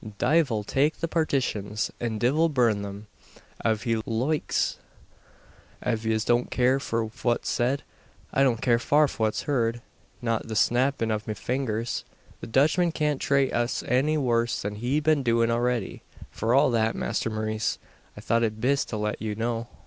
"Divil 0.17 0.63
take 0.63 0.97
the 0.97 1.07
partitions; 1.07 1.91
and 1.99 2.19
divil 2.19 2.49
burn 2.49 2.81
them, 2.81 3.05
av 3.63 3.83
he 3.83 3.97
loikes. 3.97 4.77
Av 5.85 6.03
yez 6.03 6.25
don't 6.25 6.49
care 6.49 6.79
fur 6.79 7.03
fwhat's 7.07 7.47
sed, 7.49 7.83
I 8.33 8.41
don't 8.41 8.63
care 8.63 8.79
far 8.79 9.05
fwhat's 9.05 9.43
heeurd 9.43 9.79
not 10.19 10.47
the 10.47 10.55
snappin' 10.55 11.11
av 11.11 11.27
me 11.27 11.35
fingers. 11.35 12.03
The 12.39 12.47
Dutchman 12.47 12.91
can't 12.93 13.21
trate 13.21 13.53
us 13.53 13.83
any 13.83 14.17
worse 14.17 14.63
than 14.63 14.77
he's 14.77 15.01
been 15.03 15.21
doin' 15.21 15.51
already. 15.51 16.01
For 16.31 16.55
all 16.55 16.71
that, 16.71 16.95
Masther 16.95 17.29
Maurice, 17.29 17.77
I 18.17 18.21
thought 18.21 18.41
it 18.41 18.59
bist 18.59 18.89
to 18.89 18.97
lit 18.97 19.17
you 19.21 19.35
know." 19.35 19.67